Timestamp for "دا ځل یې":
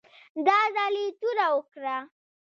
0.45-1.07